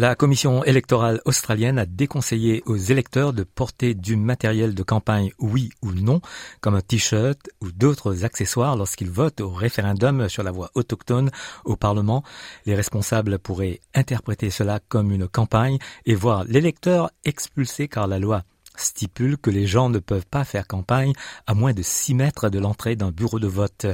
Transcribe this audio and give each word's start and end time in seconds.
La 0.00 0.14
commission 0.14 0.62
électorale 0.62 1.20
australienne 1.24 1.76
a 1.76 1.84
déconseillé 1.84 2.62
aux 2.66 2.76
électeurs 2.76 3.32
de 3.32 3.42
porter 3.42 3.94
du 3.94 4.14
matériel 4.14 4.72
de 4.72 4.84
campagne 4.84 5.32
oui 5.40 5.70
ou 5.82 5.90
non, 5.90 6.20
comme 6.60 6.76
un 6.76 6.80
t-shirt 6.80 7.50
ou 7.60 7.72
d'autres 7.72 8.24
accessoires 8.24 8.76
lorsqu'ils 8.76 9.10
votent 9.10 9.40
au 9.40 9.50
référendum 9.50 10.28
sur 10.28 10.44
la 10.44 10.52
voie 10.52 10.70
autochtone 10.76 11.32
au 11.64 11.74
Parlement. 11.74 12.22
Les 12.64 12.76
responsables 12.76 13.40
pourraient 13.40 13.80
interpréter 13.92 14.50
cela 14.50 14.78
comme 14.88 15.10
une 15.10 15.26
campagne 15.26 15.78
et 16.06 16.14
voir 16.14 16.44
l'électeur 16.44 17.10
expulsé 17.24 17.88
car 17.88 18.06
la 18.06 18.20
loi 18.20 18.44
stipule 18.80 19.36
que 19.36 19.50
les 19.50 19.66
gens 19.66 19.88
ne 19.88 19.98
peuvent 19.98 20.26
pas 20.26 20.44
faire 20.44 20.66
campagne 20.66 21.12
à 21.46 21.54
moins 21.54 21.72
de 21.72 21.82
6 21.82 22.14
mètres 22.14 22.48
de 22.48 22.58
l'entrée 22.58 22.96
d'un 22.96 23.10
bureau 23.10 23.38
de 23.38 23.46
vote. 23.46 23.86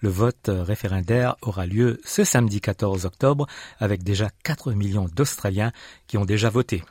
Le 0.00 0.08
vote 0.08 0.50
référendaire 0.50 1.36
aura 1.42 1.66
lieu 1.66 2.00
ce 2.04 2.24
samedi 2.24 2.60
14 2.60 3.06
octobre 3.06 3.46
avec 3.78 4.02
déjà 4.02 4.28
4 4.44 4.72
millions 4.72 5.08
d'Australiens 5.14 5.72
qui 6.06 6.18
ont 6.18 6.24
déjà 6.24 6.50
voté. 6.50 6.82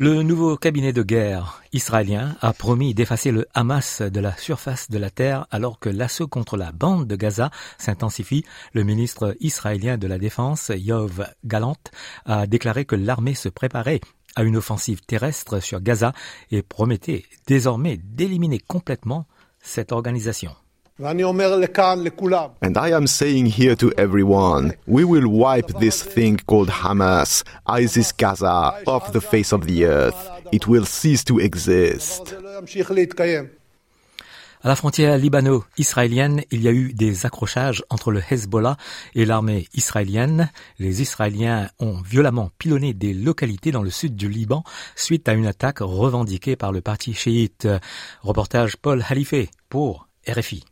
Le 0.00 0.22
nouveau 0.22 0.56
cabinet 0.56 0.92
de 0.92 1.02
guerre 1.02 1.60
israélien 1.72 2.36
a 2.40 2.52
promis 2.52 2.94
d'effacer 2.94 3.32
le 3.32 3.48
Hamas 3.52 4.00
de 4.00 4.20
la 4.20 4.36
surface 4.36 4.90
de 4.90 4.96
la 4.96 5.10
terre 5.10 5.48
alors 5.50 5.80
que 5.80 5.88
l'assaut 5.88 6.28
contre 6.28 6.56
la 6.56 6.70
bande 6.70 7.08
de 7.08 7.16
Gaza 7.16 7.50
s'intensifie. 7.78 8.44
Le 8.74 8.84
ministre 8.84 9.34
israélien 9.40 9.98
de 9.98 10.06
la 10.06 10.18
Défense, 10.18 10.70
Yov 10.72 11.26
Galant, 11.44 11.74
a 12.26 12.46
déclaré 12.46 12.84
que 12.84 12.94
l'armée 12.94 13.34
se 13.34 13.48
préparait 13.48 14.00
à 14.36 14.42
une 14.44 14.56
offensive 14.56 15.00
terrestre 15.06 15.60
sur 15.60 15.80
Gaza 15.80 16.12
et 16.50 16.62
promettait 16.62 17.24
désormais 17.46 17.98
d'éliminer 18.02 18.58
complètement 18.58 19.26
cette 19.60 19.92
organisation. 19.92 20.52
And 21.00 21.20
I 22.76 22.92
am 22.92 23.06
saying 23.06 23.46
here 23.46 23.76
to 23.76 23.92
everyone, 23.96 24.74
we 24.88 25.04
will 25.04 25.28
wipe 25.28 25.68
this 25.78 26.02
thing 26.02 26.38
called 26.46 26.70
Hamas, 26.70 27.44
ISIS 27.68 28.12
Gaza, 28.12 28.82
off 28.84 29.12
the 29.12 29.20
face 29.20 29.52
of 29.52 29.68
the 29.68 29.84
earth. 29.84 30.16
It 30.50 30.66
will 30.66 30.86
cease 30.86 31.22
to 31.24 31.38
exist. 31.38 32.34
À 34.60 34.66
la 34.66 34.74
frontière 34.74 35.16
libano-israélienne, 35.18 36.42
il 36.50 36.62
y 36.62 36.68
a 36.68 36.72
eu 36.72 36.92
des 36.92 37.26
accrochages 37.26 37.84
entre 37.90 38.10
le 38.10 38.20
Hezbollah 38.28 38.76
et 39.14 39.24
l'armée 39.24 39.68
israélienne. 39.72 40.50
Les 40.80 41.00
Israéliens 41.00 41.70
ont 41.78 41.98
violemment 42.02 42.50
pilonné 42.58 42.92
des 42.92 43.14
localités 43.14 43.70
dans 43.70 43.84
le 43.84 43.90
sud 43.90 44.16
du 44.16 44.28
Liban 44.28 44.64
suite 44.96 45.28
à 45.28 45.34
une 45.34 45.46
attaque 45.46 45.78
revendiquée 45.78 46.56
par 46.56 46.72
le 46.72 46.80
parti 46.80 47.14
chiite. 47.14 47.68
Reportage 48.22 48.76
Paul 48.76 49.04
Halifé 49.08 49.48
pour 49.68 50.08
RFI. 50.26 50.64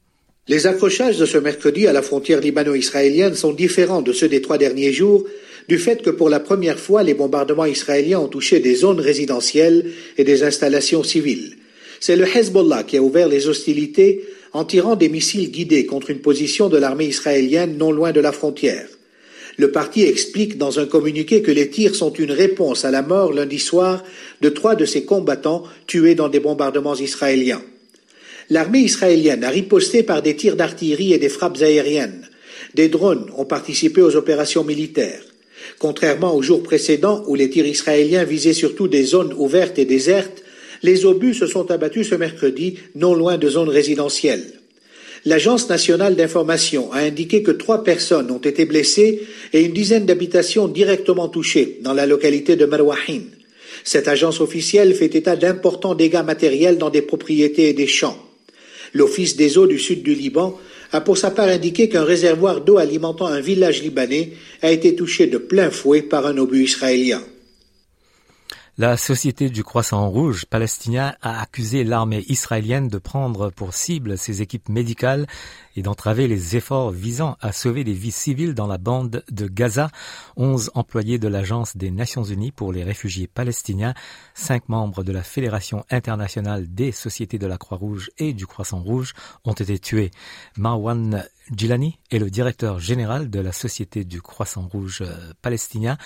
Les 0.48 0.67
accrochages 0.67 1.19
de 1.19 1.27
ce 1.27 1.39
mercredi 1.39 1.87
à 1.87 1.92
la 1.92 2.03
frontière 2.03 2.41
libano-israélienne 2.41 3.37
sont 3.37 3.53
différents 3.53 4.03
de 4.03 4.12
ceux 4.12 4.29
des 4.29 4.42
trois 4.42 4.59
derniers 4.59 4.92
jours 4.92 5.25
du 5.69 5.79
fait 5.79 6.03
que 6.03 6.11
pour 6.11 6.29
la 6.29 6.41
première 6.41 6.79
fois 6.79 7.05
les 7.05 7.14
bombardements 7.14 7.64
israéliens 7.64 8.20
ont 8.20 8.29
touché 8.29 8.59
des 8.59 8.75
zones 8.75 9.01
résidentielles 9.01 9.92
et 10.17 10.25
des 10.25 10.42
installations 10.42 11.05
civiles. 11.05 11.56
C'est 12.00 12.16
le 12.16 12.27
Hezbollah 12.27 12.84
qui 12.84 12.97
a 12.97 13.02
ouvert 13.02 13.28
les 13.28 13.48
hostilités 13.48 14.25
en 14.52 14.64
tirant 14.64 14.97
des 14.97 15.08
missiles 15.08 15.50
guidés 15.50 15.86
contre 15.86 16.11
une 16.11 16.20
position 16.20 16.69
de 16.69 16.78
l'armée 16.78 17.06
israélienne 17.06 17.77
non 17.77 17.92
loin 17.92 18.12
de 18.12 18.20
la 18.20 18.33
frontière. 18.33 18.89
Le 19.58 19.70
parti 19.70 20.02
explique 20.02 20.58
dans 20.58 20.79
un 20.79 20.86
communiqué 20.86 21.40
que 21.40 21.51
les 21.51 21.70
tirs 21.70 21.95
sont 21.95 22.12
une 22.12 22.33
réponse 22.33 22.85
à 22.85 22.90
la 22.90 23.02
mort 23.02 23.33
lundi 23.33 23.58
soir 23.58 24.05
de 24.42 24.51
trois 24.51 24.74
de 24.74 24.85
ses 24.85 25.05
combattants 25.05 25.64
tués 25.86 26.14
dans 26.14 26.29
des 26.29 26.40
bombardements 26.40 26.95
israéliens. 26.95 27.62
L'armée 28.51 28.80
israélienne 28.80 29.45
a 29.45 29.51
riposté 29.51 30.02
par 30.02 30.23
des 30.23 30.36
tirs 30.36 30.56
d'artillerie 30.56 31.14
et 31.14 31.18
des 31.18 31.30
frappes 31.30 31.61
aériennes. 31.62 32.29
Des 32.74 32.89
drones 32.89 33.30
ont 33.36 33.46
participé 33.46 34.02
aux 34.02 34.14
opérations 34.14 34.62
militaires. 34.62 35.23
Contrairement 35.79 36.35
aux 36.35 36.42
jours 36.42 36.62
précédents 36.62 37.24
où 37.27 37.35
les 37.35 37.51
tirs 37.51 37.67
israéliens 37.67 38.24
visaient 38.24 38.52
surtout 38.52 38.89
des 38.89 39.05
zones 39.05 39.35
ouvertes 39.36 39.79
et 39.79 39.85
désertes, 39.85 40.42
les 40.83 41.05
obus 41.05 41.35
se 41.35 41.47
sont 41.47 41.70
abattus 41.70 42.11
ce 42.11 42.14
mercredi 42.14 42.79
non 42.95 43.14
loin 43.14 43.39
de 43.39 43.48
zones 43.48 43.69
résidentielles. 43.69 44.53
L'Agence 45.25 45.69
nationale 45.69 46.14
d'information 46.14 46.92
a 46.92 46.98
indiqué 46.98 47.42
que 47.42 47.51
trois 47.51 47.83
personnes 47.83 48.31
ont 48.31 48.39
été 48.39 48.64
blessées 48.64 49.23
et 49.53 49.63
une 49.63 49.73
dizaine 49.73 50.07
d'habitations 50.07 50.69
directement 50.69 51.29
touchées 51.29 51.79
dans 51.83 51.95
la 51.95 52.07
localité 52.07 52.55
de 52.55 52.65
Marwahin. 52.65 53.23
Cette 53.83 54.07
agence 54.09 54.41
officielle 54.41 54.95
fait 54.95 55.15
état 55.17 55.35
d'importants 55.35 55.97
dégâts 55.97 56.25
matériels 56.25 56.79
dans 56.79 56.91
des 56.91 57.03
propriétés 57.03 57.69
et 57.69 57.73
des 57.73 57.89
champs. 57.89 58.17
L'Office 58.95 59.36
des 59.36 59.59
eaux 59.59 59.67
du 59.67 59.79
sud 59.79 60.03
du 60.03 60.15
Liban 60.15 60.59
a 60.92 61.01
pour 61.01 61.19
sa 61.19 61.31
part 61.31 61.48
indiqué 61.48 61.89
qu'un 61.89 62.05
réservoir 62.05 62.61
d'eau 62.61 62.79
alimentant 62.79 63.27
un 63.27 63.41
village 63.41 63.83
libanais 63.83 64.33
a 64.63 64.70
été 64.70 64.95
touché 64.95 65.27
de 65.27 65.39
plein 65.39 65.70
fouet 65.70 66.03
par 66.03 66.27
un 66.27 66.39
obus 66.39 66.65
israélien. 66.65 67.23
La 68.79 68.98
Société 68.98 69.48
du 69.48 69.64
Croissant 69.64 70.07
Rouge 70.11 70.45
palestinien 70.45 71.14
a 71.23 71.41
accusé 71.41 71.83
l'armée 71.83 72.27
israélienne 72.29 72.89
de 72.89 72.98
prendre 72.98 73.48
pour 73.48 73.73
cible 73.73 74.19
ses 74.19 74.42
équipes 74.42 74.69
médicales 74.69 75.27
et 75.77 75.83
d'entraver 75.83 76.27
les 76.27 76.57
efforts 76.57 76.91
visant 76.91 77.37
à 77.41 77.53
sauver 77.53 77.85
des 77.85 77.92
vies 77.92 78.11
civiles 78.11 78.55
dans 78.55 78.67
la 78.67 78.79
bande 78.79 79.23
de 79.31 79.47
Gaza. 79.47 79.91
Onze 80.37 80.70
employés 80.75 81.19
de 81.19 81.29
l'Agence 81.29 81.77
des 81.77 81.91
Nations 81.91 82.25
Unies 82.25 82.51
pour 82.51 82.73
les 82.73 82.83
réfugiés 82.83 83.27
palestiniens, 83.27 83.95
cinq 84.35 84.69
membres 84.69 85.05
de 85.05 85.13
la 85.13 85.23
Fédération 85.23 85.85
internationale 85.91 86.67
des 86.67 86.92
sociétés 86.92 87.39
de 87.39 87.47
la 87.47 87.59
Croix-Rouge 87.59 88.11
et 88.19 88.33
du 88.33 88.47
Croissant 88.47 88.81
Rouge 88.81 89.13
ont 89.45 89.53
été 89.53 89.79
tués. 89.79 90.11
Marwan 90.57 91.25
Gilani 91.55 91.98
est 92.11 92.19
le 92.19 92.31
directeur 92.31 92.81
général 92.81 93.31
de 93.31 93.41
la 93.41 93.53
Société 93.53 94.05
du 94.05 94.20
Croissant 94.20 94.67
Rouge 94.67 95.03
euh, 95.03 95.33
palestinien 95.42 95.97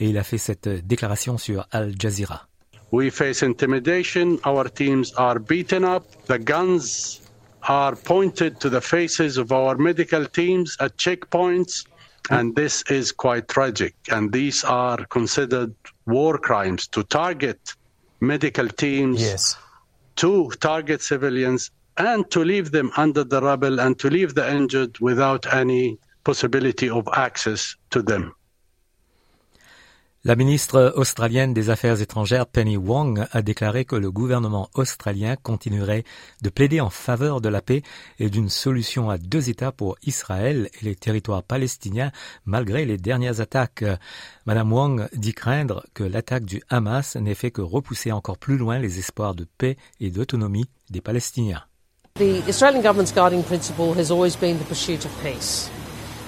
et 0.00 0.08
il 0.08 0.18
a 0.18 0.24
fait 0.24 0.38
cette 0.38 0.68
déclaration 0.68 1.38
sur 1.38 1.66
Al 1.70 1.94
Jazeera. 1.98 2.48
We 2.90 3.10
face 3.10 3.42
intimidation, 3.42 4.38
our 4.46 4.70
teams 4.72 5.12
are 5.16 5.38
beaten 5.38 5.84
up, 5.84 6.04
the 6.26 6.38
guns 6.38 7.20
are 7.68 7.94
pointed 7.94 8.60
to 8.60 8.70
the 8.70 8.80
faces 8.80 9.36
of 9.36 9.52
our 9.52 9.76
medical 9.76 10.24
teams 10.24 10.76
at 10.80 10.96
checkpoints, 10.96 11.86
and 12.30 12.56
this 12.56 12.82
is 12.90 13.12
quite 13.12 13.46
tragic. 13.48 13.94
And 14.10 14.32
these 14.32 14.64
are 14.64 15.04
considered 15.06 15.74
war 16.06 16.38
crimes 16.38 16.88
to 16.88 17.02
target 17.04 17.74
medical 18.20 18.68
teams, 18.68 19.20
yes. 19.20 19.56
to 20.16 20.50
target 20.60 21.02
civilians, 21.02 21.70
and 21.98 22.30
to 22.30 22.44
leave 22.44 22.70
them 22.70 22.90
under 22.96 23.22
the 23.22 23.40
rubble 23.40 23.80
and 23.80 23.98
to 23.98 24.08
leave 24.08 24.34
the 24.34 24.50
injured 24.50 24.98
without 25.00 25.52
any 25.52 25.98
possibility 26.24 26.88
of 26.88 27.08
access 27.12 27.76
to 27.90 28.02
them. 28.02 28.34
La 30.28 30.36
ministre 30.36 30.92
australienne 30.94 31.54
des 31.54 31.70
Affaires 31.70 32.02
étrangères 32.02 32.44
Penny 32.44 32.76
Wong 32.76 33.24
a 33.32 33.40
déclaré 33.40 33.86
que 33.86 33.96
le 33.96 34.10
gouvernement 34.10 34.68
australien 34.74 35.36
continuerait 35.42 36.04
de 36.42 36.50
plaider 36.50 36.82
en 36.82 36.90
faveur 36.90 37.40
de 37.40 37.48
la 37.48 37.62
paix 37.62 37.80
et 38.18 38.28
d'une 38.28 38.50
solution 38.50 39.08
à 39.08 39.16
deux 39.16 39.48
États 39.48 39.72
pour 39.72 39.96
Israël 40.02 40.68
et 40.82 40.84
les 40.84 40.96
territoires 40.96 41.42
palestiniens 41.42 42.12
malgré 42.44 42.84
les 42.84 42.98
dernières 42.98 43.40
attaques. 43.40 43.82
Madame 44.44 44.70
Wong 44.70 45.08
dit 45.14 45.32
craindre 45.32 45.82
que 45.94 46.04
l'attaque 46.04 46.44
du 46.44 46.62
Hamas 46.68 47.16
n'ait 47.16 47.34
fait 47.34 47.50
que 47.50 47.62
repousser 47.62 48.12
encore 48.12 48.36
plus 48.36 48.58
loin 48.58 48.78
les 48.78 48.98
espoirs 48.98 49.34
de 49.34 49.46
paix 49.56 49.78
et 49.98 50.10
d'autonomie 50.10 50.68
des 50.90 51.00
Palestiniens. 51.00 51.62
The 52.16 52.46
Australian 52.46 52.82
government's 52.82 53.14
guiding 53.14 53.42
principle 53.44 53.98
has 53.98 54.10
always 54.10 54.36
been 54.38 54.58
the 54.58 54.68
pursuit 54.68 55.06
of 55.06 55.22
peace. 55.22 55.70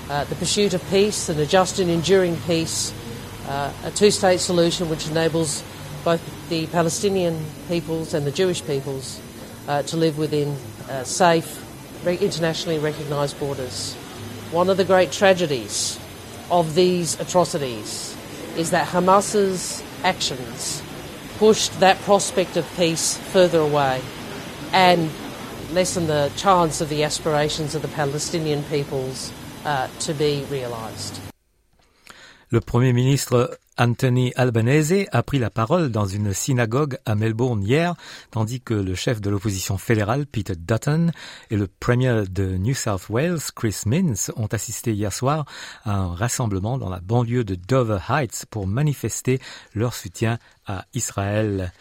Uh, 0.08 0.24
the 0.30 0.36
pursuit 0.36 0.72
of 0.72 0.80
peace 0.90 1.28
and 1.28 1.38
a 1.38 1.44
just 1.44 1.78
and 1.78 1.90
enduring 1.90 2.34
peace, 2.46 2.94
uh, 3.50 3.72
a 3.84 3.90
two 3.90 4.12
state 4.12 4.38
solution 4.38 4.88
which 4.88 5.08
enables 5.08 5.64
both 6.04 6.22
the 6.48 6.66
Palestinian 6.68 7.44
peoples 7.68 8.14
and 8.14 8.24
the 8.24 8.30
Jewish 8.30 8.64
peoples 8.64 9.20
uh, 9.66 9.82
to 9.82 9.96
live 9.96 10.18
within 10.18 10.56
uh, 10.88 11.02
safe, 11.02 11.58
internationally 12.06 12.78
recognised 12.78 13.38
borders. 13.40 13.94
One 14.52 14.70
of 14.70 14.76
the 14.76 14.84
great 14.84 15.10
tragedies 15.10 15.98
of 16.50 16.74
these 16.74 17.18
atrocities 17.18 18.16
is 18.56 18.70
that 18.70 18.86
Hamas's 18.86 19.82
actions 20.04 20.82
pushed 21.38 21.78
that 21.80 21.98
prospect 22.02 22.56
of 22.56 22.66
peace 22.76 23.16
further 23.32 23.58
away 23.58 24.00
and 24.72 25.10
lessen 25.72 26.06
the 26.06 26.30
chance 26.36 26.80
of 26.80 26.88
the 26.88 27.02
aspirations 27.02 27.74
of 27.74 27.82
the 27.82 27.88
Palestinian 27.88 28.62
peoples 28.64 29.32
uh, 29.64 29.88
to 30.00 30.14
be 30.14 30.44
realised. 30.50 31.20
Le 32.52 32.60
Premier 32.60 32.92
ministre 32.92 33.56
Anthony 33.78 34.32
Albanese 34.34 35.06
a 35.12 35.22
pris 35.22 35.38
la 35.38 35.50
parole 35.50 35.92
dans 35.92 36.06
une 36.06 36.32
synagogue 36.34 36.98
à 37.06 37.14
Melbourne 37.14 37.62
hier, 37.62 37.94
tandis 38.32 38.60
que 38.60 38.74
le 38.74 38.96
chef 38.96 39.20
de 39.20 39.30
l'opposition 39.30 39.78
fédérale, 39.78 40.26
Peter 40.26 40.54
Dutton, 40.56 41.12
et 41.52 41.56
le 41.56 41.68
premier 41.68 42.24
de 42.28 42.56
New 42.56 42.74
South 42.74 43.08
Wales, 43.08 43.38
Chris 43.54 43.82
Minns, 43.86 44.32
ont 44.34 44.48
assisté 44.48 44.92
hier 44.92 45.12
soir 45.12 45.44
à 45.84 45.94
un 45.94 46.12
rassemblement 46.12 46.76
dans 46.76 46.90
la 46.90 46.98
banlieue 46.98 47.44
de 47.44 47.54
Dover 47.54 48.00
Heights 48.08 48.46
pour 48.50 48.66
manifester 48.66 49.38
leur 49.72 49.94
soutien 49.94 50.40
à 50.66 50.86
Israël. 50.92 51.72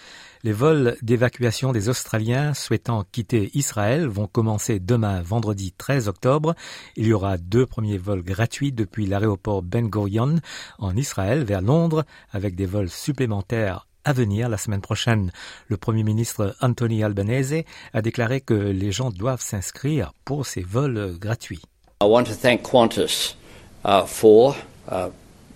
Les 0.45 0.53
vols 0.53 0.95
d'évacuation 1.01 1.73
des 1.73 1.89
Australiens 1.89 2.53
souhaitant 2.53 3.03
quitter 3.11 3.51
Israël 3.55 4.07
vont 4.07 4.27
commencer 4.27 4.79
demain 4.79 5.21
vendredi 5.21 5.73
13 5.77 6.07
octobre. 6.07 6.55
Il 6.95 7.07
y 7.07 7.13
aura 7.13 7.37
deux 7.37 7.65
premiers 7.65 7.97
vols 7.97 8.23
gratuits 8.23 8.71
depuis 8.71 9.05
l'aéroport 9.05 9.61
Ben 9.61 9.89
Gurion 9.89 10.37
en 10.77 10.95
Israël 10.95 11.43
vers 11.43 11.61
Londres 11.61 12.05
avec 12.31 12.55
des 12.55 12.65
vols 12.65 12.89
supplémentaires 12.89 13.85
à 14.05 14.13
venir 14.13 14.47
la 14.47 14.55
semaine 14.55 14.79
prochaine. 14.79 15.33
Le 15.67 15.75
Premier 15.75 16.03
ministre 16.03 16.55
Anthony 16.61 17.03
Albanese 17.03 17.65
a 17.93 18.01
déclaré 18.01 18.39
que 18.39 18.53
les 18.53 18.93
gens 18.93 19.11
doivent 19.11 19.41
s'inscrire 19.41 20.13
pour 20.23 20.45
ces 20.45 20.61
vols 20.61 21.17
gratuits. 21.19 21.63
I 22.01 22.05
want 22.05 22.23
to 22.23 22.33
thank 22.33 22.61
Qantas 22.63 23.35
uh, 23.83 24.05
for 24.05 24.55
uh, 24.89 25.09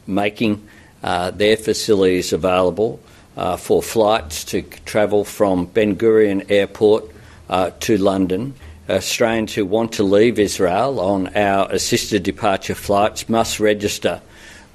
making 0.07 0.59
uh, 1.05 1.31
their 1.31 1.55
facilities 1.55 2.33
available. 2.33 2.99
Uh, 3.37 3.57
for 3.57 3.81
flights 3.81 4.43
to 4.45 4.61
travel 4.85 5.23
from 5.25 5.65
Ben 5.65 5.95
Gurion 5.95 6.45
Airport 6.49 7.05
uh, 7.49 7.71
to 7.81 7.97
London. 7.97 8.53
Australians 8.89 9.53
who 9.53 9.65
want 9.65 9.93
to 9.93 10.03
leave 10.03 10.37
Israel 10.37 10.99
on 10.99 11.35
our 11.35 11.71
assisted 11.71 12.23
departure 12.23 12.75
flights 12.75 13.29
must 13.29 13.59
register 13.59 14.21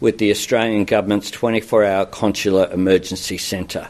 with 0.00 0.18
the 0.18 0.30
Australian 0.30 0.84
Government's 0.84 1.30
24 1.30 1.84
hour 1.84 2.06
consular 2.06 2.70
emergency 2.72 3.36
centre. 3.36 3.88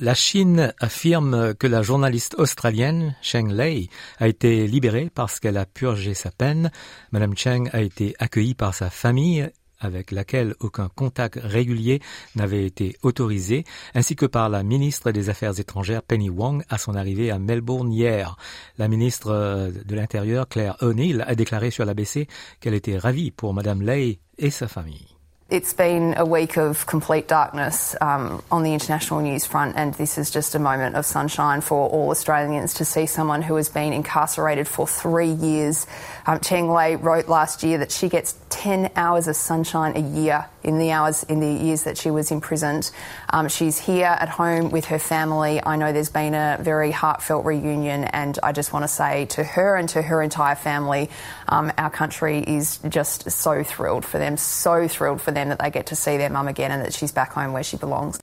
La 0.00 0.14
Chine 0.14 0.72
affirme 0.80 1.54
que 1.54 1.66
la 1.66 1.82
journaliste 1.82 2.34
australienne 2.38 3.16
Cheng 3.22 3.52
Lei 3.52 3.88
a 4.18 4.28
été 4.28 4.66
libérée 4.66 5.10
parce 5.14 5.40
qu'elle 5.40 5.58
a 5.58 5.66
purgé 5.66 6.14
sa 6.14 6.30
peine. 6.30 6.70
Madame 7.12 7.36
Cheng 7.36 7.68
a 7.72 7.82
été 7.82 8.14
accueillie 8.18 8.54
par 8.54 8.72
sa 8.72 8.88
famille 8.88 9.50
avec 9.80 10.10
laquelle 10.10 10.54
aucun 10.60 10.88
contact 10.88 11.38
régulier 11.42 12.00
n'avait 12.36 12.64
été 12.64 12.96
autorisé, 13.02 13.64
ainsi 13.94 14.16
que 14.16 14.26
par 14.26 14.48
la 14.48 14.62
ministre 14.62 15.10
des 15.10 15.28
Affaires 15.30 15.58
étrangères 15.58 16.02
Penny 16.02 16.30
Wong 16.30 16.62
à 16.68 16.78
son 16.78 16.94
arrivée 16.94 17.30
à 17.30 17.38
Melbourne 17.38 17.92
hier. 17.92 18.36
La 18.78 18.88
ministre 18.88 19.30
euh, 19.32 19.70
de 19.84 19.94
l'Intérieur 19.94 20.48
Claire 20.48 20.76
O'Neill 20.80 21.24
a 21.26 21.34
déclaré 21.34 21.70
sur 21.70 21.84
l'ABC 21.84 22.28
qu'elle 22.60 22.74
était 22.74 22.98
ravie 22.98 23.30
pour 23.30 23.54
Madame 23.54 23.82
Lay 23.82 24.20
et 24.38 24.50
sa 24.50 24.68
famille. 24.68 25.09
It's 25.50 25.72
been 25.72 26.14
a 26.16 26.24
week 26.24 26.56
of 26.56 26.86
complete 26.86 27.26
darkness 27.26 27.96
um, 28.00 28.40
on 28.52 28.62
the 28.62 28.72
international 28.72 29.18
news 29.18 29.44
front, 29.44 29.74
and 29.74 29.92
this 29.94 30.16
is 30.16 30.30
just 30.30 30.54
a 30.54 30.60
moment 30.60 30.94
of 30.94 31.04
sunshine 31.04 31.60
for 31.60 31.88
all 31.88 32.10
Australians 32.10 32.74
to 32.74 32.84
see 32.84 33.04
someone 33.06 33.42
who 33.42 33.56
has 33.56 33.68
been 33.68 33.92
incarcerated 33.92 34.68
for 34.68 34.86
three 34.86 35.32
years. 35.32 35.88
Um, 36.24 36.38
Cheng 36.38 36.70
Lei 36.70 36.94
wrote 36.94 37.26
last 37.26 37.64
year 37.64 37.78
that 37.78 37.90
she 37.90 38.08
gets 38.08 38.36
10 38.50 38.92
hours 38.94 39.26
of 39.26 39.34
sunshine 39.34 39.96
a 39.96 40.00
year 40.00 40.46
in 40.62 40.78
the 40.78 40.90
hours 40.90 41.22
in 41.24 41.40
the 41.40 41.50
years 41.50 41.84
that 41.84 41.96
she 41.96 42.10
was 42.10 42.30
imprisoned. 42.30 42.90
Um, 43.30 43.48
she's 43.48 43.78
here 43.78 44.06
at 44.06 44.28
home 44.28 44.70
with 44.70 44.86
her 44.86 44.98
family. 44.98 45.60
I 45.64 45.76
know 45.76 45.92
there's 45.92 46.10
been 46.10 46.34
a 46.34 46.58
very 46.60 46.90
heartfelt 46.90 47.44
reunion, 47.44 48.04
and 48.04 48.38
I 48.42 48.52
just 48.52 48.72
want 48.72 48.84
to 48.84 48.88
say 48.88 49.26
to 49.26 49.42
her 49.42 49.76
and 49.76 49.88
to 49.90 50.02
her 50.02 50.22
entire 50.22 50.54
family, 50.54 51.10
um, 51.48 51.72
our 51.78 51.90
country 51.90 52.38
is 52.46 52.78
just 52.88 53.30
so 53.30 53.62
thrilled 53.64 54.04
for 54.04 54.18
them, 54.18 54.36
so 54.36 54.86
thrilled 54.86 55.22
for 55.22 55.30
them 55.40 55.48
that 55.48 55.58
they 55.58 55.70
get 55.70 55.86
to 55.86 55.96
see 55.96 56.16
their 56.16 56.30
mum 56.30 56.48
again 56.48 56.70
and 56.70 56.82
that 56.84 56.94
she's 56.94 57.12
back 57.12 57.32
home 57.32 57.52
where 57.52 57.64
she 57.64 57.76
belongs. 57.76 58.20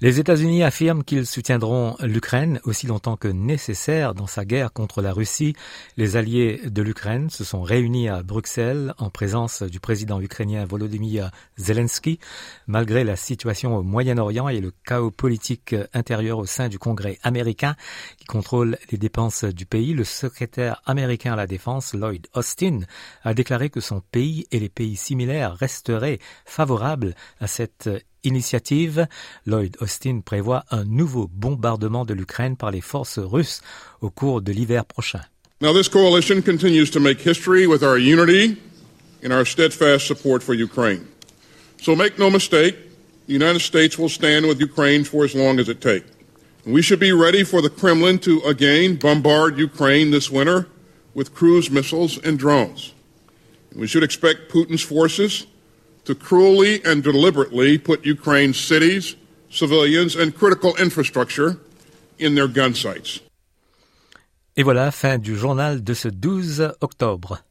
Les 0.00 0.20
États-Unis 0.20 0.62
affirment 0.62 1.02
qu'ils 1.02 1.26
soutiendront 1.26 1.96
l'Ukraine 1.98 2.60
aussi 2.62 2.86
longtemps 2.86 3.16
que 3.16 3.26
nécessaire 3.26 4.14
dans 4.14 4.28
sa 4.28 4.44
guerre 4.44 4.72
contre 4.72 5.02
la 5.02 5.12
Russie. 5.12 5.56
Les 5.96 6.16
alliés 6.16 6.60
de 6.64 6.82
l'Ukraine 6.82 7.30
se 7.30 7.42
sont 7.42 7.62
réunis 7.62 8.08
à 8.08 8.22
Bruxelles 8.22 8.94
en 8.98 9.10
présence 9.10 9.64
du 9.64 9.80
président 9.80 10.20
ukrainien 10.20 10.64
Volodymyr 10.64 11.32
Zelensky. 11.56 12.20
Malgré 12.68 13.02
la 13.02 13.16
situation 13.16 13.76
au 13.76 13.82
Moyen-Orient 13.82 14.48
et 14.48 14.60
le 14.60 14.72
chaos 14.86 15.10
politique 15.10 15.74
intérieur 15.92 16.38
au 16.38 16.46
sein 16.46 16.68
du 16.68 16.78
Congrès 16.78 17.18
américain 17.24 17.74
qui 18.18 18.24
contrôle 18.24 18.78
les 18.92 18.98
dépenses 18.98 19.42
du 19.42 19.66
pays, 19.66 19.94
le 19.94 20.04
secrétaire 20.04 20.80
américain 20.86 21.32
à 21.32 21.36
la 21.36 21.48
Défense, 21.48 21.92
Lloyd 21.94 22.28
Austin, 22.34 22.82
a 23.24 23.34
déclaré 23.34 23.68
que 23.68 23.80
son 23.80 24.00
pays 24.00 24.46
et 24.52 24.60
les 24.60 24.68
pays 24.68 24.94
similaires 24.94 25.56
resteraient 25.56 26.20
favorables 26.44 27.16
à 27.40 27.48
cette 27.48 27.90
initiative, 28.24 29.06
Lloyd 29.46 29.76
Austin 29.80 30.20
prévoit 30.24 30.64
un 30.70 30.84
nouveau 30.84 31.28
bombardement 31.32 32.04
de 32.04 32.14
l'Ukraine 32.14 32.56
par 32.56 32.70
les 32.70 32.80
forces 32.80 33.18
russes 33.18 33.60
au 34.00 34.10
cours 34.10 34.42
de 34.42 34.52
l'hiver 34.52 34.84
prochain. 34.84 35.20
Now 35.60 35.72
this 35.72 35.88
coalition 35.88 36.40
continues 36.40 36.90
to 36.92 37.00
make 37.00 37.20
history 37.20 37.66
with 37.66 37.82
our 37.82 37.98
unity 37.98 38.56
and 39.24 39.32
our 39.32 39.44
steadfast 39.44 40.06
support 40.06 40.42
for 40.42 40.54
Ukraine. 40.54 41.06
So 41.82 41.96
make 41.96 42.18
no 42.18 42.30
mistake, 42.30 42.76
the 43.26 43.32
United 43.34 43.60
States 43.60 43.98
will 43.98 44.08
stand 44.08 44.46
with 44.46 44.60
Ukraine 44.60 45.04
for 45.04 45.24
as 45.24 45.34
long 45.34 45.58
as 45.58 45.68
it 45.68 45.80
takes. 45.80 46.06
We 46.64 46.82
should 46.82 47.00
be 47.00 47.12
ready 47.12 47.44
for 47.44 47.62
the 47.62 47.70
Kremlin 47.70 48.18
to 48.20 48.40
again 48.42 48.96
bombard 48.96 49.58
Ukraine 49.58 50.10
this 50.10 50.30
winter 50.30 50.68
with 51.14 51.34
cruise 51.34 51.70
missiles 51.70 52.18
and 52.18 52.38
drones. 52.38 52.92
We 53.74 53.86
should 53.86 54.02
expect 54.02 54.50
Putin's 54.52 54.82
forces 54.82 55.46
to 56.08 56.14
cruelly 56.14 56.80
and 56.86 57.02
deliberately 57.02 57.76
put 57.76 58.02
Ukraine's 58.06 58.56
cities, 58.56 59.14
civilians, 59.50 60.16
and 60.16 60.34
critical 60.34 60.74
infrastructure 60.76 61.60
in 62.18 62.34
their 62.34 62.48
gun 62.48 62.74
sights. 62.74 63.20
Et 64.56 64.62
voilà, 64.62 64.90
fin 64.90 65.18
du 65.18 65.36
journal 65.36 65.84
de 65.84 65.94
ce 65.94 66.08
12 66.08 66.72
octobre. 66.80 67.42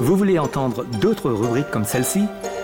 Vous 0.00 0.16
voulez 0.16 0.38
entendre 0.38 0.84
d'autres 1.00 1.30
rubriques 1.30 1.70
comme 1.70 1.84
celle-ci? 1.84 2.24